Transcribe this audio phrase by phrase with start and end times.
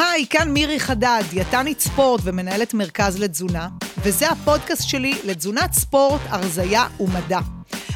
[0.00, 3.68] היי, כאן מירי חדד, דיאטנית ספורט ומנהלת מרכז לתזונה,
[3.98, 7.40] וזה הפודקאסט שלי לתזונת ספורט, הרזייה ומדע.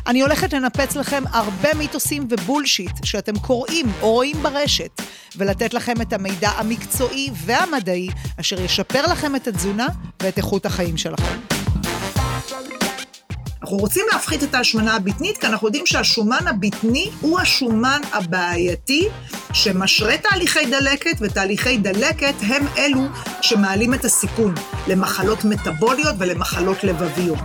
[0.07, 5.03] אני הולכת לנפץ לכם הרבה מיתוסים ובולשיט שאתם קוראים או רואים ברשת,
[5.37, 8.09] ולתת לכם את המידע המקצועי והמדעי
[8.41, 9.87] אשר ישפר לכם את התזונה
[10.23, 11.54] ואת איכות החיים שלכם.
[13.65, 19.09] אנחנו רוצים להפחית את ההשמנה הבטנית, כי אנחנו יודעים שהשומן הבטני הוא השומן הבעייתי
[19.53, 23.01] שמשרה תהליכי דלקת, ותהליכי דלקת הם אלו
[23.41, 24.55] שמעלים את הסיכון
[24.89, 27.39] למחלות מטבוליות ולמחלות לבביות.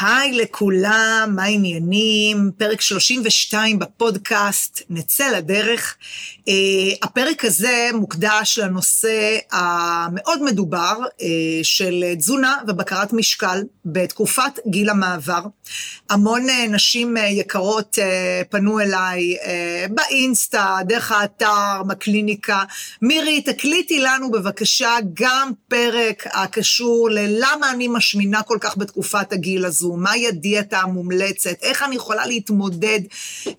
[0.00, 2.50] היי לכולם, מה העניינים?
[2.56, 5.96] פרק 32 בפודקאסט, נצא לדרך.
[6.38, 6.52] Uh,
[7.02, 11.22] הפרק הזה מוקדש לנושא המאוד מדובר uh,
[11.62, 15.40] של תזונה ובקרת משקל בתקופת גיל המעבר.
[16.10, 19.46] המון uh, נשים uh, יקרות uh, פנו אליי uh,
[19.92, 22.62] באינסטה, דרך האתר, בקליניקה.
[23.02, 29.75] מירי, תקליטי לנו בבקשה גם פרק הקשור ללמה אני משמינה כל כך בתקופת הגיל הזו.
[29.76, 33.00] הזו, מהי הדיאטה המומלצת, איך אני יכולה להתמודד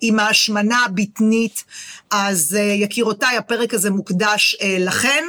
[0.00, 1.64] עם ההשמנה הבטנית.
[2.10, 5.24] אז אה, יקירותיי, הפרק הזה מוקדש אה, לכן.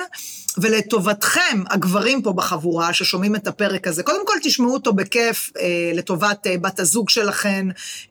[0.61, 6.47] ולטובתכם, הגברים פה בחבורה ששומעים את הפרק הזה, קודם כל תשמעו אותו בכיף אה, לטובת
[6.47, 7.67] אה, בת הזוג שלכם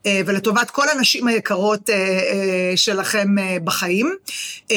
[0.06, 4.14] אה, ולטובת כל הנשים היקרות אה, אה, שלכם אה, בחיים.
[4.70, 4.76] אה,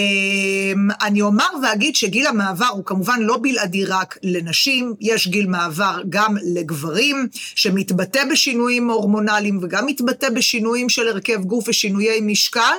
[1.02, 6.36] אני אומר ואגיד שגיל המעבר הוא כמובן לא בלעדי רק לנשים, יש גיל מעבר גם
[6.56, 12.78] לגברים, שמתבטא בשינויים הורמונליים וגם מתבטא בשינויים של הרכב גוף ושינויי משקל.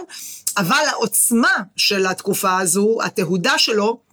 [0.56, 4.11] אבל העוצמה של התקופה הזו, התהודה שלו,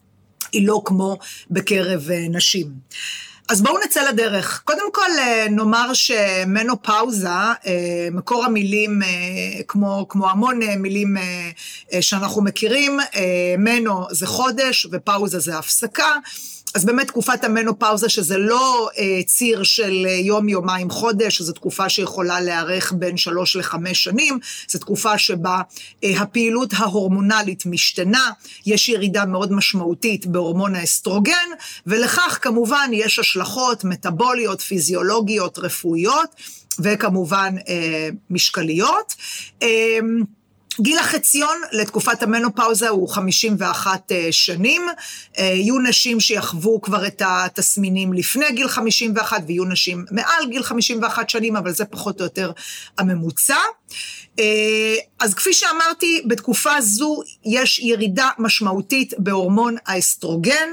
[0.51, 1.17] היא לא כמו
[1.51, 2.67] בקרב אה, נשים.
[3.49, 4.61] אז בואו נצא לדרך.
[4.65, 9.01] קודם כל אה, נאמר שמנופאוזה, אה, מקור המילים,
[9.67, 11.17] כמו, כמו המון מילים
[12.01, 12.99] שאנחנו מכירים,
[13.57, 16.15] מנו זה חודש ופאוזה זה הפסקה.
[16.75, 21.89] אז באמת תקופת המנופאוזה, שזה לא אה, ציר של אה, יום, יומיים, חודש, זו תקופה
[21.89, 25.61] שיכולה להיערך בין שלוש לחמש שנים, זו תקופה שבה
[26.03, 28.29] אה, הפעילות ההורמונלית משתנה,
[28.65, 31.49] יש ירידה מאוד משמעותית בהורמון האסטרוגן,
[31.87, 36.29] ולכך כמובן יש השלכות מטבוליות, פיזיולוגיות, רפואיות,
[36.79, 39.15] וכמובן אה, משקליות.
[39.61, 39.99] אה,
[40.81, 44.81] גיל החציון לתקופת המנופאוזה הוא 51 אה, שנים.
[45.37, 51.29] אה, יהיו נשים שיחוו כבר את התסמינים לפני גיל 51, ויהיו נשים מעל גיל 51
[51.29, 52.51] שנים, אבל זה פחות או יותר
[52.97, 53.55] הממוצע.
[54.39, 60.69] אה, אז כפי שאמרתי, בתקופה זו יש ירידה משמעותית בהורמון האסטרוגן,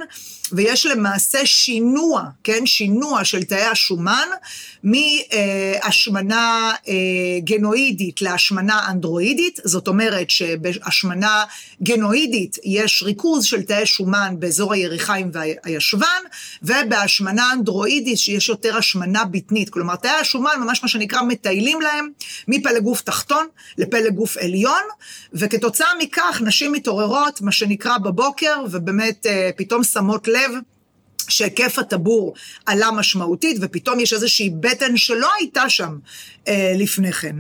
[0.53, 4.28] ויש למעשה שינוע, כן, שינוע של תאי השומן
[4.82, 6.94] מהשמנה אה,
[7.44, 11.44] גנואידית להשמנה אנדרואידית, זאת אומרת שבהשמנה
[11.82, 16.22] גנואידית יש ריכוז של תאי שומן באזור היריחיים והישבן,
[16.62, 22.09] ובהשמנה אנדרואידית שיש יותר השמנה בטנית, כלומר תאי השומן ממש מה שנקרא מטיילים להם
[22.49, 23.47] מפלג גוף תחתון
[23.78, 24.83] לפלג גוף עליון,
[25.33, 30.50] וכתוצאה מכך נשים מתעוררות, מה שנקרא בבוקר, ובאמת אה, פתאום שמות לב.
[31.28, 32.34] שהיקף הטבור
[32.67, 35.99] עלה משמעותית, ופתאום יש איזושהי בטן שלא הייתה שם
[36.49, 37.37] אה, לפני כן.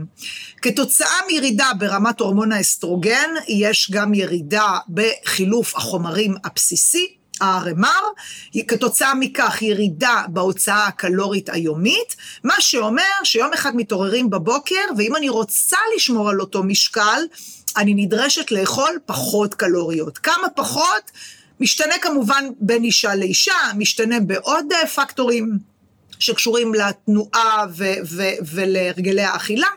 [0.62, 10.22] כתוצאה מירידה ברמת הורמון האסטרוגן, יש גם ירידה בחילוף החומרים הבסיסי, RMR, כתוצאה מכך ירידה
[10.28, 16.62] בהוצאה הקלורית היומית, מה שאומר שיום אחד מתעוררים בבוקר, ואם אני רוצה לשמור על אותו
[16.62, 17.22] משקל,
[17.76, 20.18] אני נדרשת לאכול פחות קלוריות.
[20.18, 21.10] כמה פחות?
[21.60, 25.75] משתנה כמובן בין אישה לאישה, משתנה בעוד אה, פקטורים.
[26.18, 29.68] שקשורים לתנועה ו- ו- ולהרגלי האכילה,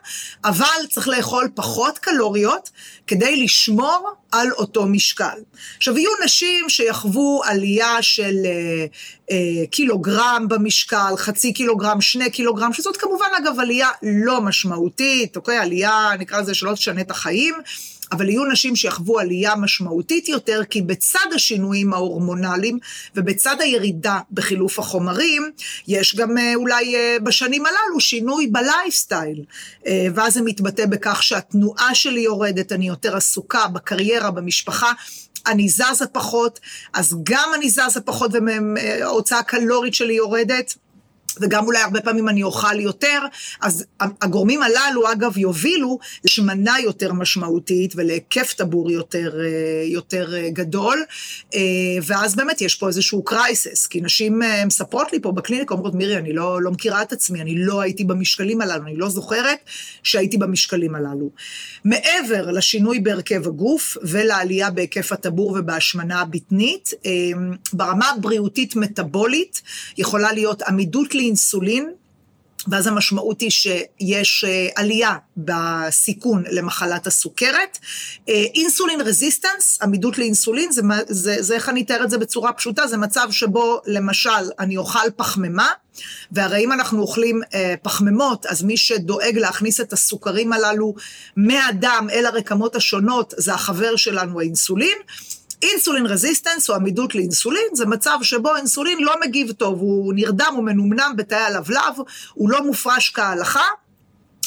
[0.45, 2.69] אבל צריך לאכול פחות קלוריות
[3.07, 5.39] כדי לשמור על אותו משקל.
[5.77, 8.85] עכשיו, יהיו נשים שיחוו עלייה של אה,
[9.31, 15.57] אה, קילוגרם במשקל, חצי קילוגרם, שני קילוגרם, שזאת כמובן, אגב, עלייה לא משמעותית, אוקיי?
[15.57, 17.55] עלייה, נקרא לזה, שלא תשנה את החיים.
[18.11, 22.79] אבל יהיו נשים שיחוו עלייה משמעותית יותר, כי בצד השינויים ההורמונליים
[23.15, 25.51] ובצד הירידה בחילוף החומרים,
[25.87, 29.43] יש גם אה, אולי אה, בשנים הללו שינוי בלייפסטייל,
[29.87, 34.91] אה, ואז זה מתבטא בכך שהתנועה שלי יורדת, אני יותר עסוקה בקריירה, במשפחה.
[35.47, 36.59] אני זזה פחות,
[36.93, 40.75] אז גם אני זזה פחות וההוצאה הקלורית שלי יורדת.
[41.41, 43.19] וגם אולי הרבה פעמים אני אוכל יותר,
[43.61, 51.03] אז הגורמים הללו, אגב, יובילו לשמנה יותר משמעותית ולהיקף טבור יותר, אה, יותר אה, גדול,
[51.55, 51.59] אה,
[52.03, 56.33] ואז באמת יש פה איזשהו קרייסס, כי נשים מספרות לי פה בקליניקה, אומרות, מירי, אני
[56.33, 59.57] לא, לא מכירה את עצמי, אני לא הייתי במשקלים הללו, אני לא זוכרת
[60.03, 61.29] שהייתי במשקלים הללו.
[61.85, 66.93] מעבר לשינוי בהרכב הגוף ולעלייה בהיקף הטבור ובהשמנה הבטנית,
[67.73, 69.61] ברמה הבריאותית-מטבולית
[69.97, 71.93] יכולה להיות עמידות לאינסולין,
[72.67, 77.77] ואז המשמעות היא שיש אה, עלייה בסיכון למחלת הסוכרת.
[78.29, 82.87] אה, אינסולין רזיסטנס, עמידות לאינסולין, זה, זה, זה איך אני אתאר את זה בצורה פשוטה,
[82.87, 84.29] זה מצב שבו למשל
[84.59, 85.67] אני אוכל פחמימה,
[86.31, 90.95] והרי אם אנחנו אוכלים אה, פחמימות, אז מי שדואג להכניס את הסוכרים הללו
[91.35, 94.97] מהדם אל הרקמות השונות, זה החבר שלנו האינסולין.
[95.63, 100.63] אינסולין רזיסטנס או עמידות לאינסולין זה מצב שבו אינסולין לא מגיב טוב, הוא נרדם, הוא
[100.63, 101.95] מנומנם בתאי הלבלב,
[102.33, 103.65] הוא לא מופרש כהלכה,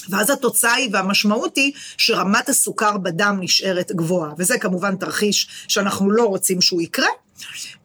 [0.09, 6.25] ואז התוצאה היא והמשמעות היא שרמת הסוכר בדם נשארת גבוהה, וזה כמובן תרחיש שאנחנו לא
[6.25, 7.09] רוצים שהוא יקרה.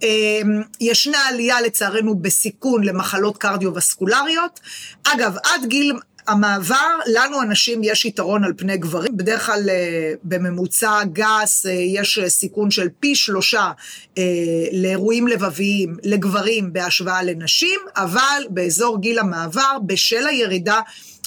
[0.01, 4.59] אמ, ישנה עלייה לצערנו בסיכון למחלות קרדיו-וסקולריות.
[5.03, 5.93] אגב, עד גיל
[6.27, 12.19] המעבר, לנו הנשים יש יתרון על פני גברים, בדרך כלל אה, בממוצע גס אה, יש
[12.27, 13.71] סיכון של פי שלושה
[14.17, 14.23] אה,
[14.71, 20.79] לאירועים לבביים לגברים בהשוואה לנשים, אבל באזור גיל המעבר, בשל הירידה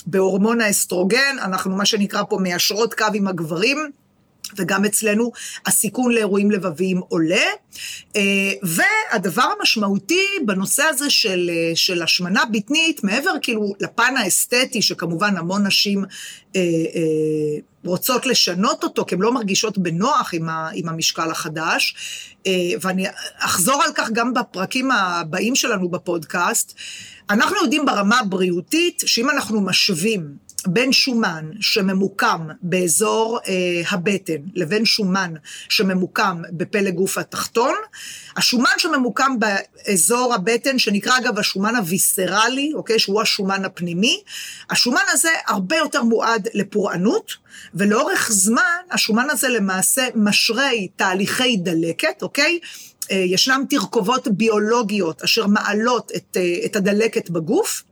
[0.07, 3.91] בהורמון האסטרוגן, אנחנו מה שנקרא פה מיישרות קו עם הגברים,
[4.57, 5.33] וגם אצלנו
[5.67, 7.45] הסיכון לאירועים לבביים עולה.
[8.17, 15.37] אה, והדבר המשמעותי בנושא הזה של, אה, של השמנה בטנית, מעבר כאילו לפן האסתטי, שכמובן
[15.37, 16.05] המון נשים
[16.57, 16.61] אה,
[17.85, 21.95] רוצות לשנות אותו, כי הן לא מרגישות בנוח עם, ה, עם המשקל החדש,
[22.81, 23.07] ואני
[23.39, 26.75] אחזור על כך גם בפרקים הבאים שלנו בפודקאסט,
[27.31, 35.35] אנחנו יודעים ברמה הבריאותית שאם אנחנו משווים בין שומן שממוקם באזור אה, הבטן לבין שומן
[35.69, 37.75] שממוקם בפלג גוף התחתון,
[38.37, 44.23] השומן שממוקם באזור הבטן, שנקרא אגב השומן הוויסרלי, אוקיי, שהוא השומן הפנימי,
[44.71, 47.33] השומן הזה הרבה יותר מועד לפורענות,
[47.75, 52.59] ולאורך זמן השומן הזה למעשה משרי תהליכי דלקת, אוקיי?
[53.11, 57.83] אה, ישנם תרכובות ביולוגיות אשר מעלות את, אה, את הדלקת בגוף,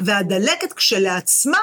[0.00, 1.58] והדלקת כשלעצמה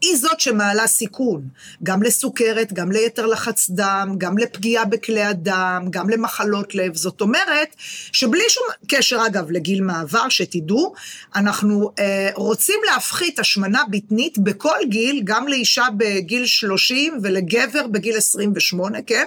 [0.00, 1.48] היא זאת שמעלה סיכון,
[1.82, 6.96] גם לסוכרת, גם ליתר לחץ דם, גם לפגיעה בכלי הדם, גם למחלות לב.
[6.96, 7.76] זאת אומרת,
[8.12, 10.94] שבלי שום קשר, אגב, לגיל מעבר, שתדעו,
[11.34, 18.98] אנחנו אה, רוצים להפחית השמנה בטנית בכל גיל, גם לאישה בגיל 30 ולגבר בגיל 28,
[19.06, 19.24] כן?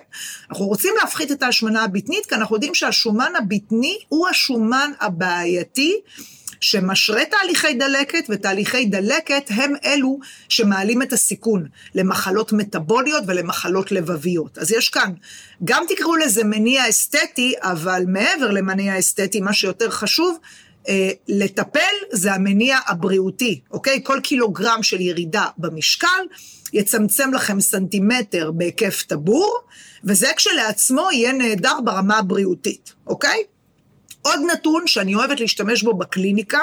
[0.50, 6.01] אנחנו רוצים להפחית את ההשמנה הבטנית, כי אנחנו יודעים שהשומן הבטני הוא השומן הבעייתי.
[6.59, 10.19] שמשרה תהליכי דלקת, ותהליכי דלקת הם אלו
[10.50, 11.65] שמעלים את הסיכון
[11.95, 14.57] למחלות מטבוליות ולמחלות לבביות.
[14.57, 15.13] אז יש כאן,
[15.63, 20.38] גם תקראו לזה מניע אסתטי, אבל מעבר למניע אסתטי, מה שיותר חשוב,
[20.89, 21.79] אה, לטפל
[22.11, 24.00] זה המניע הבריאותי, אוקיי?
[24.03, 26.07] כל קילוגרם של ירידה במשקל
[26.73, 29.59] יצמצם לכם סנטימטר בהיקף טבור,
[30.03, 33.44] וזה כשלעצמו יהיה נהדר ברמה הבריאותית, אוקיי?
[34.21, 36.60] עוד נתון שאני אוהבת להשתמש בו בקליניקה,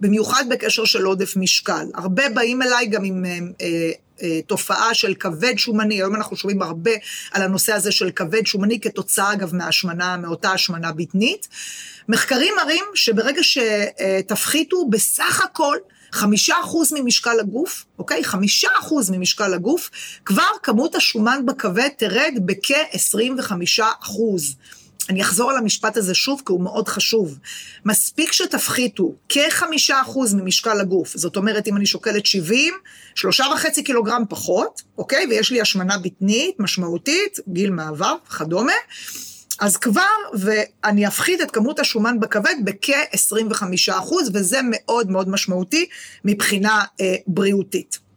[0.00, 1.86] במיוחד בקשר של עודף משקל.
[1.94, 3.90] הרבה באים אליי גם עם אה, אה,
[4.22, 6.90] אה, תופעה של כבד שומני, היום אנחנו שומעים הרבה
[7.32, 11.48] על הנושא הזה של כבד שומני כתוצאה אגב מהשמנה, מאותה השמנה בטנית.
[12.08, 15.76] מחקרים מראים שברגע שתפחיתו בסך הכל
[16.12, 18.24] חמישה אחוז ממשקל הגוף, אוקיי?
[18.24, 19.90] חמישה אחוז ממשקל הגוף,
[20.24, 23.52] כבר כמות השומן בכבד תרד בכ-25
[24.02, 24.54] אחוז.
[25.08, 27.38] אני אחזור על המשפט הזה שוב, כי הוא מאוד חשוב.
[27.84, 32.74] מספיק שתפחיתו כחמישה אחוז ממשקל הגוף, זאת אומרת, אם אני שוקלת 70,
[33.14, 35.26] שלושה וחצי קילוגרם פחות, אוקיי?
[35.30, 38.72] ויש לי השמנה בטנית משמעותית, גיל מעבר וכדומה,
[39.60, 40.02] אז כבר,
[40.34, 45.86] ואני אפחית את כמות השומן בכבד בכ-25 אחוז, וזה מאוד מאוד משמעותי
[46.24, 48.07] מבחינה אה, בריאותית.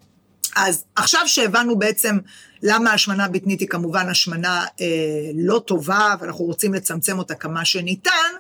[0.56, 2.18] אז עכשיו שהבנו בעצם
[2.64, 4.86] למה השמנה בטנית היא כמובן השמנה אה,
[5.36, 8.32] לא טובה, ואנחנו רוצים לצמצם אותה כמה שניתן,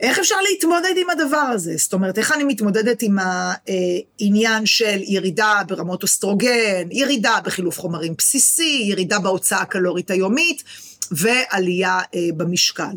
[0.00, 1.74] איך אפשר להתמודד עם הדבר הזה?
[1.76, 8.84] זאת אומרת, איך אני מתמודדת עם העניין של ירידה ברמות אוסטרוגן, ירידה בחילוף חומרים בסיסי,
[8.90, 10.62] ירידה בהוצאה הקלורית היומית,
[11.10, 12.96] ועלייה אה, במשקל.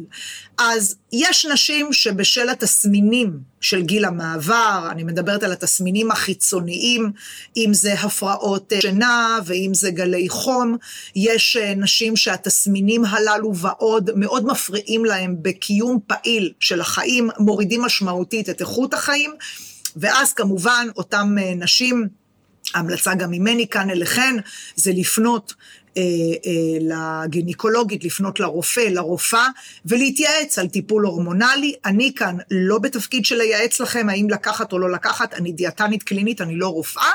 [0.58, 7.12] אז יש נשים שבשל התסמינים של גיל המעבר, אני מדברת על התסמינים החיצוניים,
[7.58, 10.78] אם זה הפרעות אה, שינה ואם זה גלי חום,
[11.16, 18.50] יש אה, נשים שהתסמינים הללו ועוד מאוד מפריעים להם בקיום פעיל של החיים, מורידים משמעותית
[18.50, 19.32] את איכות החיים.
[19.96, 22.08] ואז כמובן אותם נשים,
[22.74, 24.36] ההמלצה גם ממני כאן אליכן,
[24.76, 25.54] זה לפנות
[25.98, 26.02] אה,
[26.46, 29.48] אה, לגינקולוגית, לפנות לרופא, לרופאה,
[29.86, 31.74] ולהתייעץ על טיפול הורמונלי.
[31.86, 36.42] אני כאן לא בתפקיד של לייעץ לכם האם לקחת או לא לקחת, אני דיאטנית קלינית,
[36.42, 37.12] אני לא רופאה,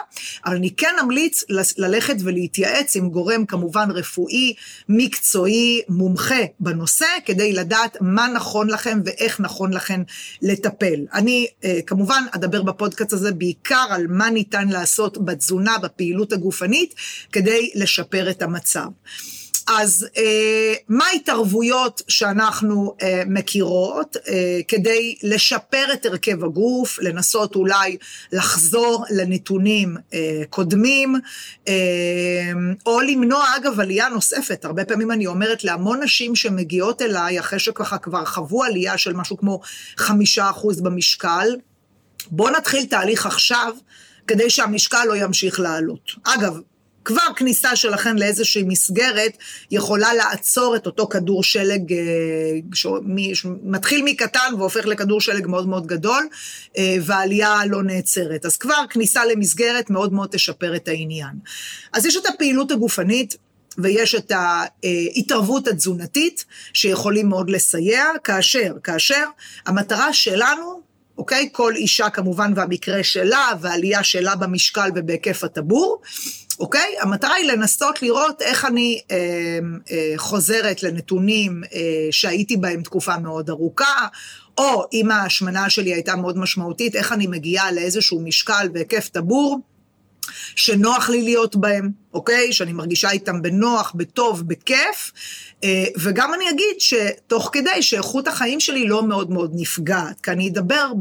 [0.46, 1.44] אבל אני כן אמליץ
[1.78, 4.54] ללכת ולהתייעץ עם גורם כמובן רפואי,
[4.88, 10.02] מקצועי, מומחה בנושא, כדי לדעת מה נכון לכם ואיך נכון לכם
[10.42, 11.06] לטפל.
[11.12, 16.94] אני אה, כמובן אדבר בפודקאסט הזה בעיקר על מה ניתן לעשות בתזונה, בפעילות הגופנית,
[17.32, 18.63] כדי לשפר את המצב.
[18.64, 18.88] המצב.
[19.66, 27.96] אז אה, מה ההתערבויות שאנחנו אה, מכירות אה, כדי לשפר את הרכב הגוף, לנסות אולי
[28.32, 31.14] לחזור לנתונים אה, קודמים,
[31.68, 31.72] אה,
[32.86, 34.64] או למנוע אגב עלייה נוספת.
[34.64, 39.36] הרבה פעמים אני אומרת להמון נשים שמגיעות אליי אחרי שככה כבר חוו עלייה של משהו
[39.36, 39.60] כמו
[39.96, 41.48] חמישה אחוז במשקל,
[42.30, 43.74] בואו נתחיל תהליך עכשיו.
[44.26, 46.10] כדי שהמשקל לא ימשיך לעלות.
[46.24, 46.58] אגב,
[47.04, 49.36] כבר כניסה שלכם לאיזושהי מסגרת
[49.70, 51.98] יכולה לעצור את אותו כדור שלג אה,
[53.34, 56.28] שמתחיל מקטן והופך לכדור שלג מאוד מאוד גדול,
[56.78, 58.44] אה, והעלייה לא נעצרת.
[58.44, 61.32] אז כבר כניסה למסגרת מאוד מאוד תשפר את העניין.
[61.92, 63.36] אז יש את הפעילות הגופנית,
[63.78, 69.24] ויש את ההתערבות התזונתית, שיכולים מאוד לסייע, כאשר, כאשר
[69.66, 70.82] המטרה שלנו,
[71.18, 71.48] אוקיי?
[71.52, 76.00] כל אישה כמובן והמקרה שלה, והעלייה שלה במשקל ובהיקף הטבור,
[76.58, 76.94] אוקיי?
[77.00, 79.16] המטרה היא לנסות לראות איך אני אה,
[79.90, 81.80] אה, חוזרת לנתונים אה,
[82.10, 84.06] שהייתי בהם תקופה מאוד ארוכה,
[84.58, 89.60] או אם ההשמנה שלי הייתה מאוד משמעותית, איך אני מגיעה לאיזשהו משקל והיקף טבור.
[90.56, 92.52] שנוח לי להיות בהם, אוקיי?
[92.52, 95.12] שאני מרגישה איתם בנוח, בטוב, בכיף,
[95.98, 100.92] וגם אני אגיד שתוך כדי שאיכות החיים שלי לא מאוד מאוד נפגעת, כי אני אדבר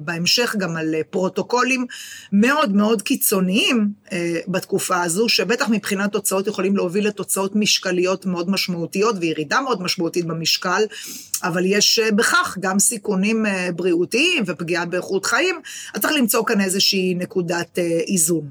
[0.00, 1.86] בהמשך גם על פרוטוקולים
[2.32, 9.16] מאוד מאוד קיצוניים אה, בתקופה הזו, שבטח מבחינת תוצאות יכולים להוביל לתוצאות משקליות מאוד משמעותיות
[9.20, 10.82] וירידה מאוד משמעותית במשקל,
[11.42, 13.46] אבל יש אה, בכך גם סיכונים
[13.76, 15.60] בריאותיים ופגיעה באיכות חיים,
[15.94, 18.48] אז צריך למצוא כאן איזושהי נקודת איזון.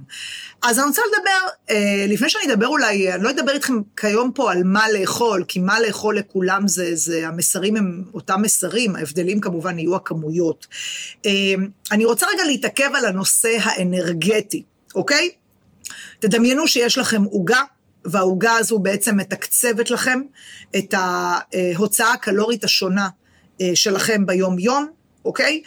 [0.64, 1.76] אז אני רוצה לדבר,
[2.08, 5.80] לפני שאני אדבר אולי, אני לא אדבר איתכם כיום פה על מה לאכול, כי מה
[5.80, 10.68] לאכול לכולם זה, זה המסרים הם אותם מסרים, ההבדלים כמובן יהיו הכמויות.
[11.26, 14.64] אמ, אני רוצה רגע להתעכב על הנושא האנרגטי,
[14.96, 15.32] אוקיי?
[16.20, 17.62] תדמיינו שיש לכם עוגה,
[18.06, 20.22] והעוגה הזו בעצם מתקצבת לכם
[20.78, 23.10] את ההוצאה הקלורית השונה
[23.62, 24.88] אה, שלכם ביום-יום,
[25.26, 25.62] אוקיי?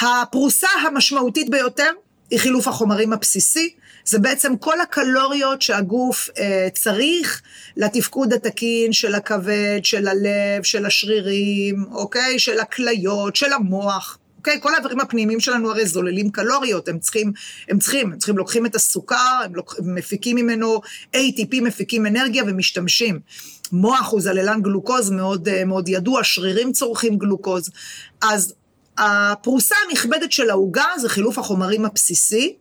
[0.00, 1.90] הפרוסה המשמעותית ביותר
[2.30, 7.42] היא חילוף החומרים הבסיסי, זה בעצם כל הקלוריות שהגוף אה, צריך
[7.76, 12.38] לתפקוד התקין של הכבד, של הלב, של השרירים, אוקיי?
[12.38, 14.18] של הכליות, של המוח.
[14.40, 14.60] אוקיי?
[14.60, 17.32] כל האיברים הפנימיים שלנו הרי זוללים קלוריות, הם צריכים,
[17.68, 20.80] הם צריכים, הם צריכים, לוקחים את הסוכר, הם, לוק, מפיקים ממנו
[21.16, 23.20] ATP, מפיקים אנרגיה ומשתמשים.
[23.72, 27.70] מוח הוא זללן גלוקוז מאוד, אה, מאוד ידוע, שרירים צורכים גלוקוז.
[28.22, 28.54] אז
[28.98, 32.56] הפרוסה הנכבדת של העוגה זה חילוף החומרים הבסיסי,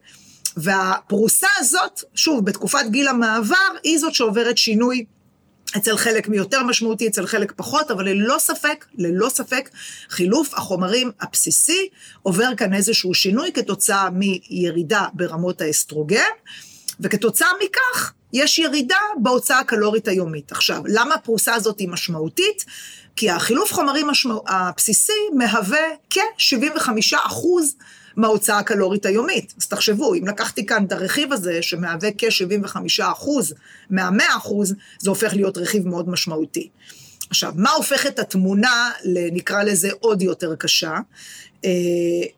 [0.57, 5.05] והפרוסה הזאת, שוב, בתקופת גיל המעבר, היא זאת שעוברת שינוי
[5.77, 9.69] אצל חלק מיותר משמעותי, אצל חלק פחות, אבל ללא ספק, ללא ספק,
[10.09, 11.89] חילוף החומרים הבסיסי
[12.21, 16.29] עובר כאן איזשהו שינוי כתוצאה מירידה ברמות האסטרוגן,
[16.99, 20.51] וכתוצאה מכך יש ירידה בהוצאה הקלורית היומית.
[20.51, 22.65] עכשיו, למה הפרוסה הזאת היא משמעותית?
[23.15, 24.35] כי החילוף חומרים משמע...
[24.47, 25.79] הבסיסי מהווה
[26.09, 27.75] כ-75 אחוז
[28.19, 29.53] מההוצאה הקלורית היומית.
[29.57, 33.53] אז תחשבו, אם לקחתי כאן את הרכיב הזה, שמהווה כ-75 אחוז
[33.89, 36.69] מה-100 אחוז, זה הופך להיות רכיב מאוד משמעותי.
[37.29, 38.91] עכשיו, מה הופך את התמונה,
[39.31, 40.97] נקרא לזה, עוד יותר קשה?
[41.65, 41.69] אה,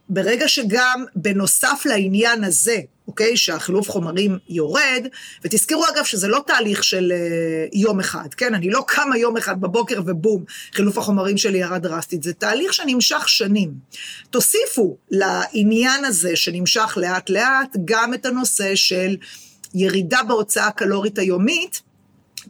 [0.09, 2.77] ברגע שגם בנוסף לעניין הזה,
[3.12, 5.08] אוקיי, שהחילוף חומרים יורד,
[5.44, 8.53] ותזכרו אגב שזה לא תהליך של אה, יום אחד, כן?
[8.53, 13.30] אני לא קמה יום אחד בבוקר ובום, חילוף החומרים שלי ירד דרסטית, זה תהליך שנמשך
[13.30, 13.74] שנים.
[14.30, 19.18] תוסיפו לעניין הזה שנמשך לאט לאט גם את הנושא של
[19.74, 21.82] ירידה בהוצאה הקלורית היומית,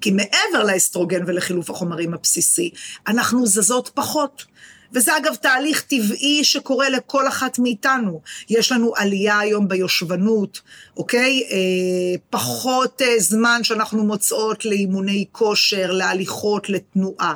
[0.02, 2.70] כי מעבר לאסטרוגן ולחילוף החומרים הבסיסי,
[3.08, 4.51] אנחנו זזות פחות.
[4.94, 8.22] וזה אגב תהליך טבעי שקורה לכל אחת מאיתנו.
[8.50, 10.62] יש לנו עלייה היום ביושבנות,
[10.98, 11.44] אוקיי?
[11.52, 17.34] אה, פחות אה, זמן שאנחנו מוצאות לאימוני כושר, להליכות, לתנועה.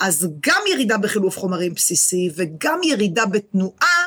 [0.00, 4.04] אז גם ירידה בחילוף חומרים בסיסי וגם ירידה בתנועה,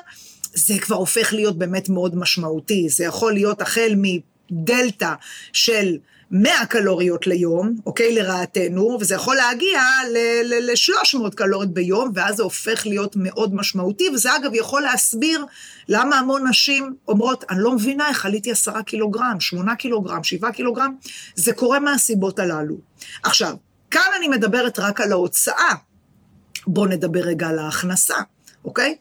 [0.54, 2.90] זה כבר הופך להיות באמת מאוד משמעותי.
[2.90, 4.37] זה יכול להיות החל מ...
[4.52, 5.14] דלתא
[5.54, 5.98] של
[6.32, 9.82] 100 קלוריות ליום, אוקיי, לרעתנו, וזה יכול להגיע
[10.44, 15.46] ל-300 קלוריות ביום, ואז זה הופך להיות מאוד משמעותי, וזה אגב יכול להסביר
[15.90, 20.96] למה המון נשים אומרות, אני לא מבינה איך עליתי 10 קילוגרם, 8 קילוגרם, 7 קילוגרם,
[21.36, 22.76] זה קורה מהסיבות הללו.
[23.24, 23.56] עכשיו,
[23.92, 25.72] כאן אני מדברת רק על ההוצאה,
[26.68, 28.16] בואו נדבר רגע על ההכנסה,
[28.66, 28.96] אוקיי?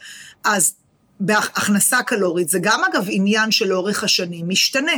[0.45, 0.75] אז
[1.21, 4.93] בהכנסה קלורית, זה גם אגב עניין שלאורך השנים משתנה.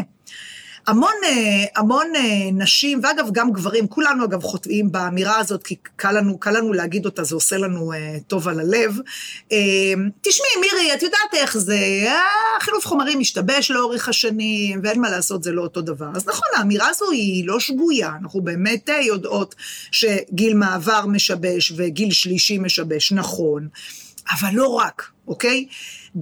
[0.89, 6.13] המון, אה, המון אה, נשים, ואגב, גם גברים, כולנו אגב חוטאים באמירה הזאת, כי קל
[6.13, 7.97] לנו, קל לנו להגיד אותה, זה עושה לנו uh,
[8.27, 8.97] טוב על הלב.
[10.21, 11.79] תשמעי, מירי, את יודעת איך זה,
[12.57, 16.09] החילוף חומרים משתבש לאורך השנים, ואין מה לעשות, זה לא אותו דבר.
[16.15, 19.55] אז נכון, האמירה הזו היא לא שגויה, אנחנו באמת יודעות
[19.93, 23.69] שגיל מעבר משבש וגיל שלישי משבש, נכון.
[24.31, 25.67] אבל לא רק, אוקיי?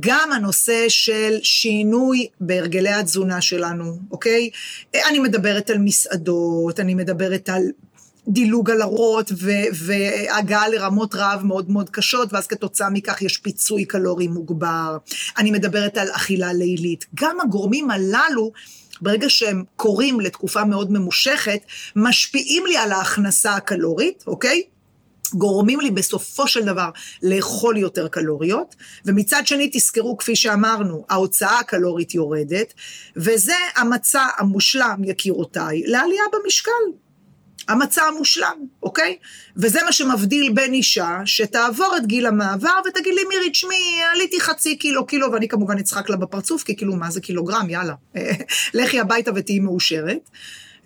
[0.01, 4.51] גם הנושא של שינוי בהרגלי התזונה שלנו, אוקיי?
[5.09, 7.63] אני מדברת על מסעדות, אני מדברת על
[8.29, 9.33] דילוג על אורות
[9.73, 14.97] והגעה לרמות רעב מאוד מאוד קשות, ואז כתוצאה מכך יש פיצוי קלורי מוגבר.
[15.39, 17.07] אני מדברת על אכילה לילית.
[17.15, 18.53] גם הגורמים הללו,
[19.01, 21.61] ברגע שהם קורים לתקופה מאוד ממושכת,
[21.97, 24.63] משפיעים לי על ההכנסה הקלורית, אוקיי?
[25.35, 26.91] גורמים לי בסופו של דבר
[27.23, 32.75] לאכול יותר קלוריות, ומצד שני תזכרו, כפי שאמרנו, ההוצאה הקלורית יורדת,
[33.17, 36.71] וזה המצע המושלם, יקירותיי, לעלייה במשקל.
[37.69, 39.17] המצע המושלם, אוקיי?
[39.57, 44.77] וזה מה שמבדיל בין אישה שתעבור את גיל המעבר ותגיד לי, מירי, תשמעי, עליתי חצי
[44.77, 47.71] קילו, קילו, ואני כמובן אצחק לה בפרצוף, כי כאילו, מה זה קילוגרם?
[47.71, 47.95] יאללה,
[48.75, 50.31] לכי הביתה ותהיי מאושרת.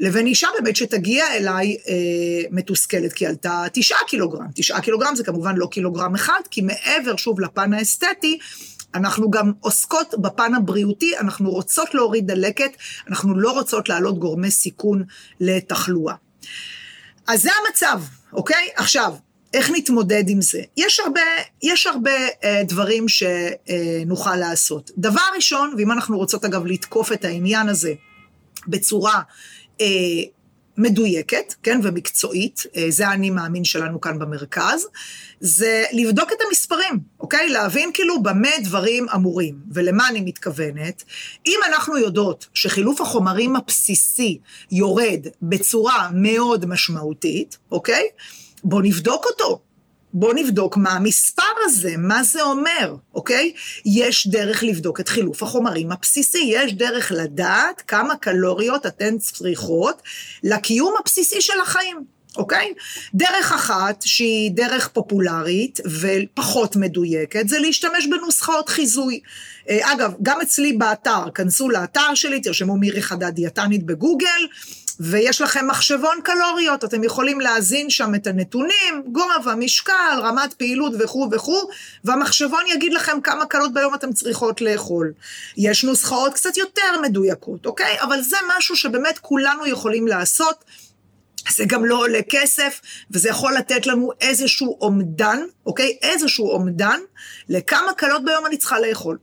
[0.01, 1.95] לבין אישה באמת שתגיע אליי אה,
[2.51, 4.47] מתוסכלת, כי עלתה תשעה קילוגרם.
[4.55, 8.39] תשעה קילוגרם זה כמובן לא קילוגרם אחד, כי מעבר, שוב, לפן האסתטי,
[8.95, 12.71] אנחנו גם עוסקות בפן הבריאותי, אנחנו רוצות להוריד דלקת,
[13.09, 15.05] אנחנו לא רוצות להעלות גורמי סיכון
[15.41, 16.15] לתחלואה.
[17.27, 18.01] אז זה המצב,
[18.33, 18.69] אוקיי?
[18.77, 19.15] עכשיו,
[19.55, 20.63] איך נתמודד עם זה?
[20.77, 21.21] יש הרבה,
[21.63, 24.91] יש הרבה אה, דברים שנוכל לעשות.
[24.99, 27.93] דבר ראשון, ואם אנחנו רוצות אגב לתקוף את העניין הזה
[28.67, 29.21] בצורה
[30.81, 34.87] מדויקת, כן, ומקצועית, אה, זה האני מאמין שלנו כאן במרכז,
[35.41, 37.49] זה לבדוק את המספרים, אוקיי?
[37.49, 41.03] להבין כאילו במה דברים אמורים, ולמה אני מתכוונת.
[41.47, 44.39] אם אנחנו יודעות שחילוף החומרים הבסיסי
[44.71, 48.05] יורד בצורה מאוד משמעותית, אוקיי?
[48.65, 49.61] בואו נבדוק אותו.
[50.15, 53.53] בואו נבדוק מה המספר הזה, מה זה אומר, אוקיי?
[53.87, 60.03] יש דרך לבדוק את חילוף החומרים הבסיסי, יש דרך לדעת כמה קלוריות אתן צריכות
[60.43, 62.05] לקיום הבסיסי של החיים.
[62.37, 62.75] אוקיי?
[63.15, 69.21] דרך אחת, שהיא דרך פופולרית ופחות מדויקת, זה להשתמש בנוסחאות חיזוי.
[69.69, 74.47] אה, אגב, גם אצלי באתר, כנסו לאתר שלי, תרשמו מירי חדד דיאטנית בגוגל,
[75.01, 81.29] ויש לכם מחשבון קלוריות, אתם יכולים להזין שם את הנתונים, גובה, משקל, רמת פעילות וכו'
[81.33, 81.69] וכו',
[82.05, 85.13] והמחשבון יגיד לכם כמה קלות ביום אתם צריכות לאכול.
[85.57, 88.01] יש נוסחאות קצת יותר מדויקות, אוקיי?
[88.01, 90.65] אבל זה משהו שבאמת כולנו יכולים לעשות.
[91.57, 95.97] זה גם לא עולה כסף, וזה יכול לתת לנו איזשהו אומדן, אוקיי?
[96.03, 97.01] איזשהו אומדן
[97.49, 99.19] לכמה קלות ביום אני צריכה לאכול.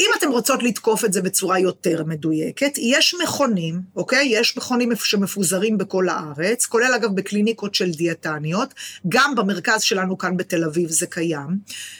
[0.00, 4.28] אם אתם רוצות לתקוף את זה בצורה יותר מדויקת, יש מכונים, אוקיי?
[4.30, 8.74] יש מכונים שמפוזרים בכל הארץ, כולל אגב בקליניקות של דיאטניות,
[9.08, 11.58] גם במרכז שלנו כאן בתל אביב זה קיים,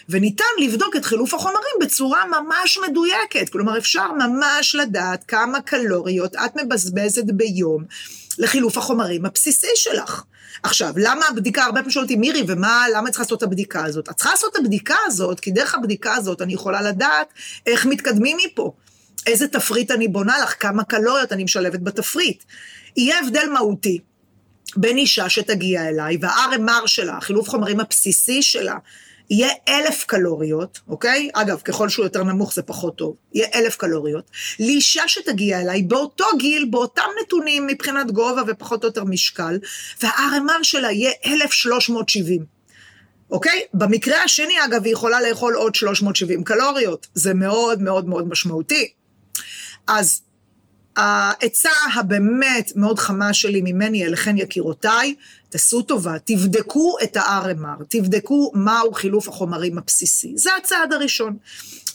[0.09, 3.49] וניתן לבדוק את חילוף החומרים בצורה ממש מדויקת.
[3.49, 7.85] כלומר, אפשר ממש לדעת כמה קלוריות את מבזבזת ביום.
[8.39, 10.23] לחילוף החומרים הבסיסי שלך.
[10.63, 14.09] עכשיו, למה הבדיקה, הרבה פעמים שואלים אותי, מירי, ומה, למה צריכה לעשות את הבדיקה הזאת?
[14.09, 17.27] את צריכה לעשות את הבדיקה הזאת, כי דרך הבדיקה הזאת אני יכולה לדעת
[17.67, 18.73] איך מתקדמים מפה.
[19.27, 22.43] איזה תפריט אני בונה לך, כמה קלוריות אני משלבת בתפריט.
[22.97, 23.99] יהיה הבדל מהותי
[24.77, 28.77] בין אישה שתגיע אליי, וה-RMR שלה, החילוף חומרים הבסיסי שלה,
[29.31, 31.31] יהיה אלף קלוריות, אוקיי?
[31.35, 34.31] אגב, ככל שהוא יותר נמוך זה פחות טוב, יהיה אלף קלוריות.
[34.61, 39.59] לאישה שתגיע אליי באותו גיל, באותם נתונים מבחינת גובה ופחות או יותר משקל,
[40.03, 42.57] וה-RMR שלה יהיה 1,370.
[43.31, 43.63] אוקיי?
[43.75, 47.07] במקרה השני, אגב, היא יכולה לאכול עוד 370 קלוריות.
[47.15, 48.93] זה מאוד מאוד מאוד משמעותי.
[49.87, 50.23] אז
[50.97, 55.15] העצה הבאמת מאוד חמה שלי ממני אליכן יקירותיי,
[55.49, 60.33] תעשו טובה, תבדקו את ה-RMR, תבדקו מהו חילוף החומרים הבסיסי.
[60.37, 61.37] זה הצעד הראשון.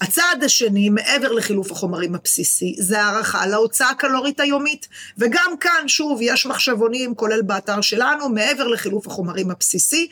[0.01, 4.87] הצעד השני, מעבר לחילוף החומרים הבסיסי, זה הערכה להוצאה הקלורית היומית.
[5.17, 10.07] וגם כאן, שוב, יש מחשבונים, כולל באתר שלנו, מעבר לחילוף החומרים הבסיסי.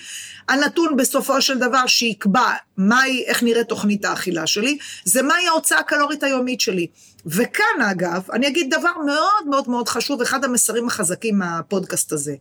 [0.50, 6.24] הנתון בסופו של דבר שיקבע מהי, איך נראית תוכנית האכילה שלי, זה מהי ההוצאה הקלורית
[6.24, 6.88] היומית שלי.
[7.26, 12.36] וכאן, אגב, אני אגיד דבר מאוד מאוד מאוד חשוב, אחד המסרים החזקים מהפודקאסט הזה.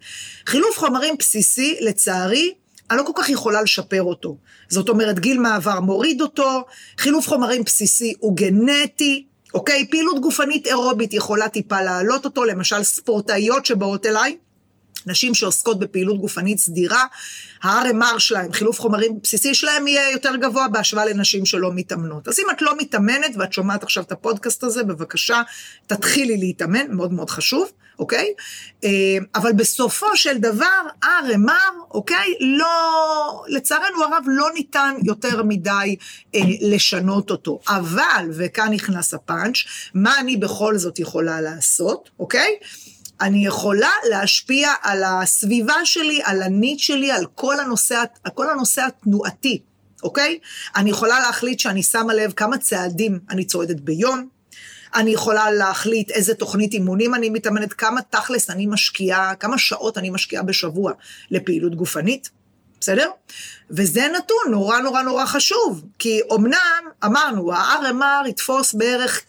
[0.46, 2.54] חילוף חומרים בסיסי, לצערי,
[2.90, 4.36] אני לא כל כך יכולה לשפר אותו.
[4.68, 6.64] זאת אומרת, גיל מעבר מוריד אותו,
[6.98, 9.86] חילוף חומרים בסיסי הוא גנטי, אוקיי?
[9.90, 14.36] פעילות גופנית אירובית יכולה טיפה להעלות אותו, למשל ספורטאיות שבאות אליי,
[15.06, 17.04] נשים שעוסקות בפעילות גופנית סדירה,
[17.62, 22.28] ה-RMR שלהם, חילוף חומרים בסיסי שלהם יהיה יותר גבוה בהשוואה לנשים שלא מתאמנות.
[22.28, 25.42] אז אם את לא מתאמנת ואת שומעת עכשיו את הפודקאסט הזה, בבקשה,
[25.86, 28.32] תתחילי להתאמן, מאוד מאוד חשוב, אוקיי?
[28.84, 28.90] אה,
[29.34, 32.34] אבל בסופו של דבר, RMR, אוקיי?
[32.40, 35.96] לא, לצערנו הרב, לא ניתן יותר מדי
[36.34, 37.60] אה, לשנות אותו.
[37.68, 39.56] אבל, וכאן נכנס הפאנץ',
[39.94, 42.56] מה אני בכל זאת יכולה לעשות, אוקיי?
[43.20, 48.82] אני יכולה להשפיע על הסביבה שלי, על הניט שלי, על כל הנושא, על כל הנושא
[48.82, 49.62] התנועתי,
[50.02, 50.38] אוקיי?
[50.76, 54.28] אני יכולה להחליט שאני שמה לב כמה צעדים אני צועדת ביום,
[54.94, 60.10] אני יכולה להחליט איזה תוכנית אימונים אני מתאמנת, כמה תכלס אני משקיעה, כמה שעות אני
[60.10, 60.92] משקיעה בשבוע
[61.30, 62.30] לפעילות גופנית,
[62.80, 63.10] בסדר?
[63.70, 69.24] וזה נתון נורא נורא נורא חשוב, כי אמנם, אמרנו, ה-RMR יתפוס בערך.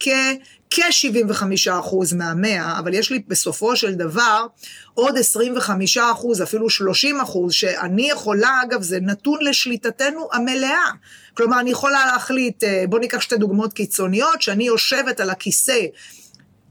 [0.69, 4.45] כ-75% מהמאה, אבל יש לי בסופו של דבר
[4.93, 10.89] עוד 25%, אפילו 30%, שאני יכולה, אגב, זה נתון לשליטתנו המלאה.
[11.33, 15.79] כלומר, אני יכולה להחליט, אה, בואו ניקח שתי דוגמאות קיצוניות, שאני יושבת על הכיסא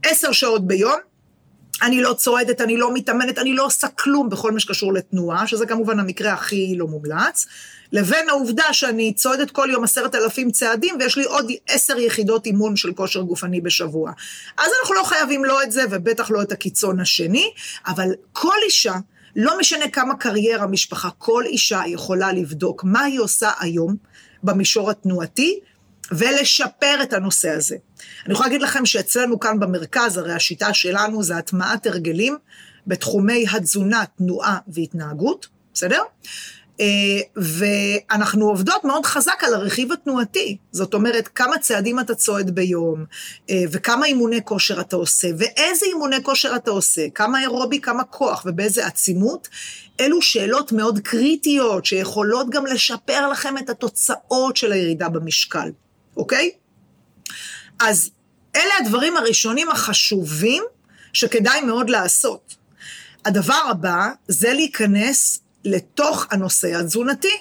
[0.03, 0.99] עשר שעות ביום,
[1.81, 5.65] אני לא צועדת, אני לא מתאמנת, אני לא עושה כלום בכל מה שקשור לתנועה, שזה
[5.65, 7.45] כמובן המקרה הכי לא מומלץ,
[7.91, 12.75] לבין העובדה שאני צועדת כל יום עשרת אלפים צעדים, ויש לי עוד עשר יחידות אימון
[12.75, 14.11] של כושר גופני בשבוע.
[14.57, 17.51] אז אנחנו לא חייבים לא את זה, ובטח לא את הקיצון השני,
[17.87, 18.93] אבל כל אישה,
[19.35, 23.95] לא משנה כמה קריירה, משפחה, כל אישה יכולה לבדוק מה היא עושה היום
[24.43, 25.59] במישור התנועתי,
[26.11, 27.75] ולשפר את הנושא הזה.
[28.25, 32.37] אני יכולה להגיד לכם שאצלנו כאן במרכז, הרי השיטה שלנו זה הטמעת הרגלים
[32.87, 36.01] בתחומי התזונה, תנועה והתנהגות, בסדר?
[36.79, 36.85] אה,
[37.35, 40.57] ואנחנו עובדות מאוד חזק על הרכיב התנועתי.
[40.71, 43.05] זאת אומרת, כמה צעדים אתה צועד ביום,
[43.49, 48.43] אה, וכמה אימוני כושר אתה עושה, ואיזה אימוני כושר אתה עושה, כמה אירובי, כמה כוח,
[48.45, 49.47] ובאיזה עצימות.
[49.99, 55.69] אלו שאלות מאוד קריטיות, שיכולות גם לשפר לכם את התוצאות של הירידה במשקל.
[56.17, 56.51] אוקיי?
[57.79, 58.09] אז
[58.55, 60.63] אלה הדברים הראשונים החשובים
[61.13, 62.55] שכדאי מאוד לעשות.
[63.25, 67.37] הדבר הבא זה להיכנס לתוך הנושא התזונתי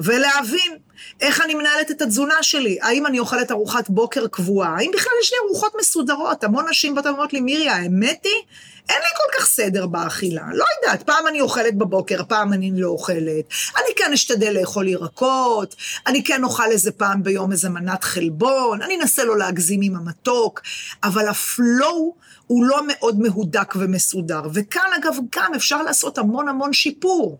[0.00, 0.78] ולהבין
[1.20, 5.32] איך אני מנהלת את התזונה שלי, האם אני אוכלת ארוחת בוקר קבועה, האם בכלל יש
[5.32, 6.44] לי ארוחות מסודרות.
[6.44, 8.42] המון נשים באות ואומרות לי, מירי, האמת היא,
[8.88, 10.42] אין לי כל כך סדר באכילה.
[10.52, 13.44] לא יודעת, פעם אני אוכלת בבוקר, פעם אני לא אוכלת.
[13.76, 18.96] אני כן אשתדל לאכול ירקות, אני כן אוכל איזה פעם ביום איזה מנת חלבון, אני
[18.96, 20.60] אנסה לא להגזים עם המתוק,
[21.02, 22.14] אבל הפלואו
[22.46, 24.42] הוא לא מאוד מהודק ומסודר.
[24.54, 27.38] וכאן, אגב, גם אפשר לעשות המון המון שיפור.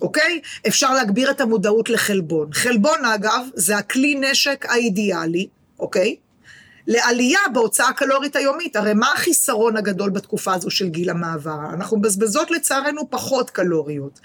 [0.00, 0.40] אוקיי?
[0.68, 2.52] אפשר להגביר את המודעות לחלבון.
[2.52, 5.46] חלבון, אגב, זה הכלי נשק האידיאלי,
[5.78, 6.16] אוקיי?
[6.86, 8.76] לעלייה בהוצאה הקלורית היומית.
[8.76, 11.58] הרי מה החיסרון הגדול בתקופה הזו של גיל המעבר?
[11.74, 14.20] אנחנו מבזבזות לצערנו פחות קלוריות.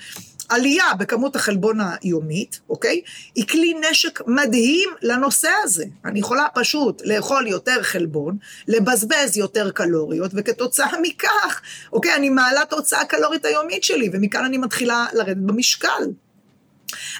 [0.49, 3.01] עלייה בכמות החלבון היומית, אוקיי?
[3.35, 5.85] היא כלי נשק מדהים לנושא הזה.
[6.05, 11.61] אני יכולה פשוט לאכול יותר חלבון, לבזבז יותר קלוריות, וכתוצאה מכך,
[11.93, 16.03] אוקיי, אני מעלה את ההוצאה הקלורית היומית שלי, ומכאן אני מתחילה לרדת במשקל.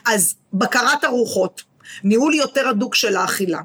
[0.06, 1.64] אז בקרת ארוחות,
[2.04, 3.60] ניהול יותר הדוק של האכילה,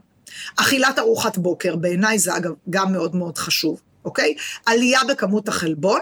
[0.56, 4.34] אכילת ארוחת בוקר, בעיניי זה אגב גם מאוד מאוד חשוב, אוקיי?
[4.66, 6.00] עלייה בכמות החלבון,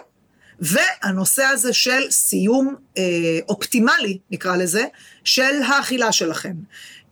[0.62, 4.85] והנושא הזה של סיום אה, אופטימלי, נקרא לזה,
[5.25, 6.55] של האכילה שלכם.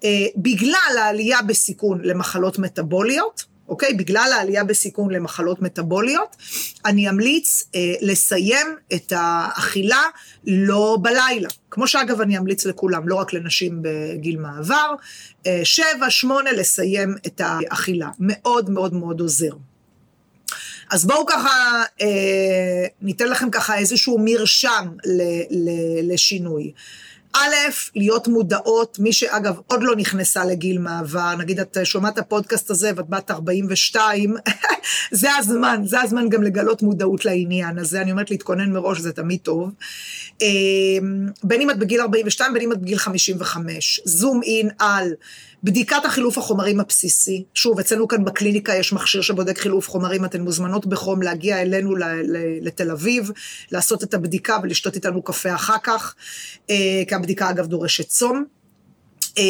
[0.05, 3.95] אה, בגלל העלייה בסיכון למחלות מטבוליות, אוקיי?
[3.95, 6.37] בגלל העלייה בסיכון למחלות מטבוליות,
[6.85, 10.03] אני אמליץ אה, לסיים את האכילה
[10.47, 11.49] לא בלילה.
[11.71, 14.95] כמו שאגב אני אמליץ לכולם, לא רק לנשים בגיל מעבר,
[15.47, 18.09] אה, שבע, שמונה, לסיים את האכילה.
[18.19, 19.53] מאוד מאוד מאוד עוזר.
[20.91, 25.71] אז בואו ככה, אה, ניתן לכם ככה איזשהו מרשם ל, ל,
[26.13, 26.73] לשינוי.
[27.33, 27.55] א',
[27.97, 33.09] להיות מודעות, מי שאגב עוד לא נכנסה לגיל מעבר, נגיד את שומעת הפודקאסט הזה ואת
[33.09, 34.35] בת 42,
[35.11, 39.41] זה הזמן, זה הזמן גם לגלות מודעות לעניין הזה, אני אומרת להתכונן מראש, זה תמיד
[39.43, 39.71] טוב.
[40.41, 45.13] אמ, בין אם את בגיל 42, בין אם את בגיל 55, זום אין על
[45.65, 47.45] בדיקת החילוף החומרים הבסיסי.
[47.55, 51.95] שוב, אצלנו כאן בקליניקה יש מכשיר שבודק חילוף חומרים, אתן מוזמנות בחום להגיע אלינו
[52.63, 53.31] לתל אביב,
[53.73, 56.15] לעשות את הבדיקה ולשתות איתנו קפה אחר כך,
[56.71, 58.45] אה, כי הבדיקה אגב דורשת צום.
[59.39, 59.43] אה,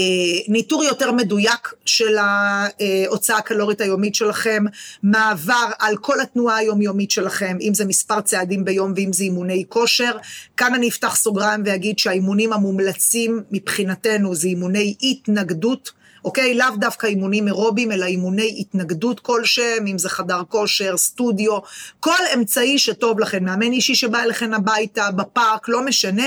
[0.49, 4.65] ניטור יותר מדויק של ההוצאה הקלורית היומית שלכם,
[5.03, 10.13] מעבר על כל התנועה היומיומית שלכם, אם זה מספר צעדים ביום ואם זה אימוני כושר.
[10.57, 16.00] כאן אני אפתח סוגריים ואגיד שהאימונים המומלצים מבחינתנו זה אימוני התנגדות.
[16.25, 16.55] אוקיי?
[16.55, 21.59] לאו דווקא אימונים אירובים, אלא אימוני התנגדות כלשהם, אם זה חדר כושר, סטודיו,
[22.01, 26.27] כל אמצעי שטוב לכם, מאמן אישי שבא אליכם הביתה, בפארק, לא משנה,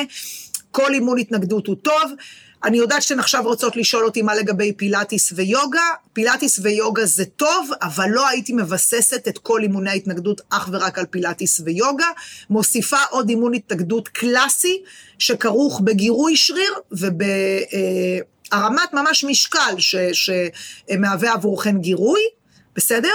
[0.72, 2.12] כל אימון התנגדות הוא טוב.
[2.64, 5.82] אני יודעת שאתן עכשיו רוצות לשאול אותי מה לגבי פילאטיס ויוגה.
[6.14, 11.06] פילאטיס ויוגה זה טוב, אבל לא הייתי מבססת את כל אימוני ההתנגדות אך ורק על
[11.06, 12.08] פילאטיס ויוגה.
[12.50, 14.82] מוסיפה עוד אימון התנגדות קלאסי,
[15.20, 17.22] שכרוך בגירוי שריר וב...
[17.22, 18.20] אה,
[18.54, 22.22] הרמת ממש משקל ש, שמהווה עבורכם גירוי,
[22.76, 23.13] בסדר?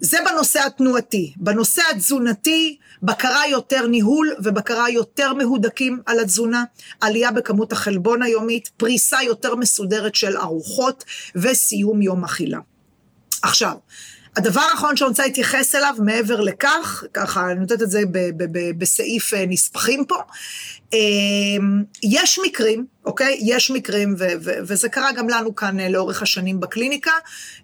[0.00, 1.32] זה בנושא התנועתי.
[1.36, 6.64] בנושא התזונתי, בקרה יותר ניהול ובקרה יותר מהודקים על התזונה,
[7.00, 11.04] עלייה בכמות החלבון היומית, פריסה יותר מסודרת של ארוחות
[11.36, 12.58] וסיום יום אכילה.
[13.42, 13.74] עכשיו,
[14.36, 18.02] הדבר האחרון שאני רוצה להתייחס אליו, מעבר לכך, ככה אני נותנת את זה
[18.78, 20.16] בסעיף אה, נספחים פה,
[20.94, 20.98] אה,
[22.02, 23.38] יש מקרים, אוקיי?
[23.42, 27.12] יש מקרים, וזה קרה גם לנו כאן אה, לאורך השנים בקליניקה,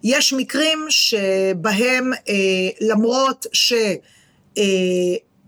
[0.03, 2.11] יש מקרים שבהם
[2.81, 3.73] למרות ש...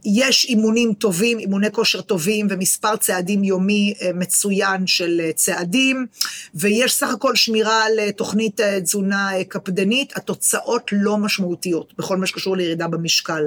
[0.06, 6.06] יש אימונים טובים, אימוני כושר טובים ומספר צעדים יומי אה, מצוין של אה, צעדים,
[6.56, 12.58] ויש סך הכל שמירה על אה, תוכנית תזונה קפדנית, התוצאות לא משמעותיות בכל מה שקשור
[12.58, 13.44] לירידה במשקל.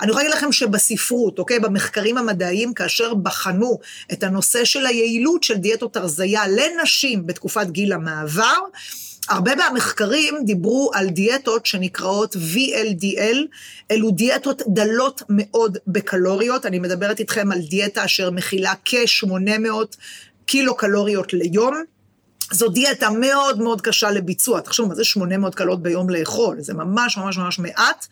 [0.00, 3.78] אני יכולה להגיד לכם שבספרות, אוקיי, במחקרים המדעיים, כאשר בחנו
[4.12, 8.58] את הנושא של היעילות של דיאטות הרזייה לנשים בתקופת גיל המעבר,
[9.28, 13.36] הרבה מהמחקרים דיברו על דיאטות שנקראות VLDL,
[13.90, 19.96] אלו דיאטות דלות מאוד בקלוריות, אני מדברת איתכם על דיאטה אשר מכילה כ-800
[20.46, 21.93] קילו קלוריות ליום.
[22.52, 26.56] זו דיאטה מאוד מאוד קשה לביצוע, תחשבו, מה זה 800 קלות ביום לאכול?
[26.60, 28.06] זה ממש ממש ממש מעט.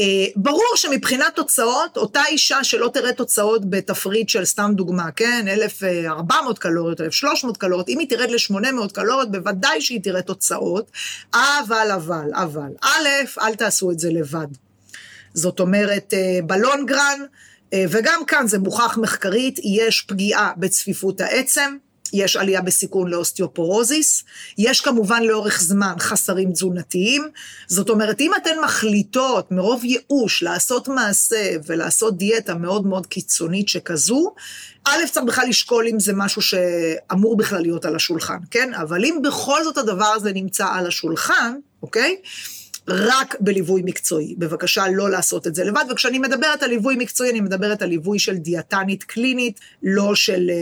[0.00, 0.04] אה,
[0.36, 5.44] ברור שמבחינת תוצאות, אותה אישה שלא תראה תוצאות בתפריט של סתם דוגמה, כן?
[5.48, 10.90] 1,400 קלוריות, 1,300 קלוריות, אם היא תרד ל-800 קלוריות, בוודאי שהיא תראה תוצאות,
[11.34, 13.08] אבל, אבל, אבל, א',
[13.40, 14.46] אל תעשו את זה לבד.
[15.34, 17.20] זאת אומרת, אה, בלונגרן,
[17.72, 21.76] אה, וגם כאן זה מוכח מחקרית, יש פגיעה בצפיפות העצם.
[22.16, 24.24] יש עלייה בסיכון לאוסטיופורוזיס,
[24.58, 27.28] יש כמובן לאורך זמן חסרים תזונתיים,
[27.66, 34.34] זאת אומרת, אם אתן מחליטות מרוב ייאוש לעשות מעשה ולעשות דיאטה מאוד מאוד קיצונית שכזו,
[34.84, 38.74] א', צריך בכלל לשקול אם זה משהו שאמור בכלל להיות על השולחן, כן?
[38.74, 42.16] אבל אם בכל זאת הדבר הזה נמצא על השולחן, אוקיי?
[42.88, 44.34] רק בליווי מקצועי.
[44.38, 48.18] בבקשה לא לעשות את זה לבד, וכשאני מדברת על ליווי מקצועי, אני מדברת על ליווי
[48.18, 50.54] של דיאטנית קלינית, לא של אה,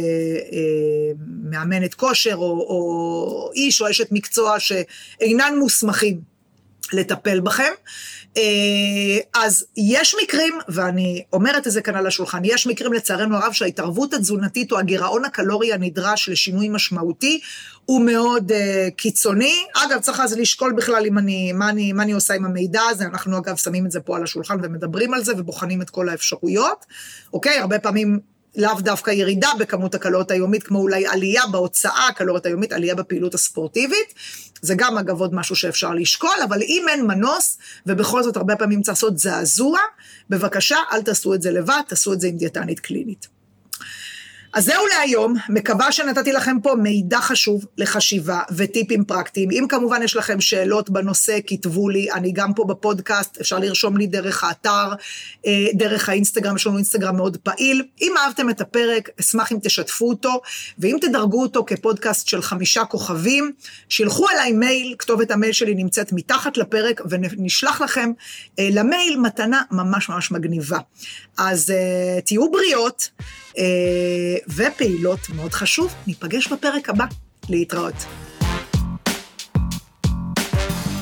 [0.53, 6.34] אה, מאמנת כושר או, או איש או אשת מקצוע שאינן מוסמכים
[6.93, 7.73] לטפל בכם.
[8.37, 8.43] אה,
[9.35, 14.15] אז יש מקרים, ואני אומרת את זה כאן על השולחן, יש מקרים לצערנו הרב שההתערבות
[14.15, 17.41] התזונתית או הגירעון הקלורי הנדרש לשינוי משמעותי
[17.85, 18.55] הוא מאוד uh,
[18.97, 19.55] קיצוני.
[19.75, 23.05] אגב, צריך אז לשקול בכלל אם אני, מה, אני, מה אני עושה עם המידע הזה,
[23.05, 26.87] אנחנו אגב שמים את זה פה על השולחן ומדברים על זה ובוחנים את כל האפשרויות,
[27.33, 27.59] אוקיי?
[27.59, 28.21] הרבה פעמים
[28.57, 34.15] לאו דווקא ירידה בכמות הקלוריות היומית, כמו אולי עלייה בהוצאה הקלוריות היומית, עלייה בפעילות הספורטיבית.
[34.63, 38.83] זה גם אגב עוד משהו שאפשר לשקול, אבל אם אין מנוס, ובכל זאת הרבה פעמים
[38.83, 39.79] צריך לעשות זעזוע,
[40.31, 43.34] בבקשה, אל תעשו את זה לבד, תעשו את זה עם דיאטנית קלינית.
[44.55, 49.51] אז זהו להיום, מקווה שנתתי לכם פה מידע חשוב לחשיבה וטיפים פרקטיים.
[49.51, 54.07] אם כמובן יש לכם שאלות בנושא, כתבו לי, אני גם פה בפודקאסט, אפשר לרשום לי
[54.07, 54.93] דרך האתר,
[55.47, 57.83] אה, דרך האינסטגרם, יש לנו אינסטגרם מאוד פעיל.
[58.03, 60.41] אם אהבתם את הפרק, אשמח אם תשתפו אותו,
[60.79, 63.53] ואם תדרגו אותו כפודקאסט של חמישה כוכבים,
[63.89, 68.11] שילחו אליי מייל, כתובת המייל שלי נמצאת מתחת לפרק, ונשלח לכם
[68.59, 70.79] אה, למייל מתנה ממש ממש מגניבה.
[71.39, 73.11] אז uh, תהיו בריאות
[74.57, 75.95] ופעילות, מאוד חשוב.
[76.07, 77.05] ניפגש בפרק הבא.
[77.49, 77.95] להתראות.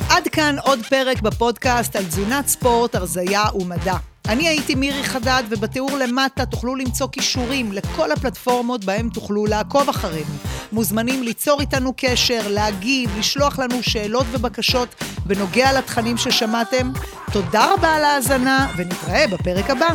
[0.09, 3.95] עד כאן עוד פרק בפודקאסט על תזונת ספורט, הרזייה ומדע.
[4.27, 10.35] אני הייתי מירי חדד, ובתיאור למטה תוכלו למצוא כישורים לכל הפלטפורמות בהם תוכלו לעקוב אחרינו.
[10.71, 16.91] מוזמנים ליצור איתנו קשר, להגיב, לשלוח לנו שאלות ובקשות בנוגע לתכנים ששמעתם.
[17.31, 19.87] תודה רבה על ההאזנה, ונתראה בפרק הבא.